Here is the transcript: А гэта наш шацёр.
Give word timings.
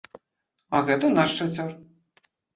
А 0.77 0.81
гэта 0.87 1.11
наш 1.19 1.37
шацёр. 1.43 1.71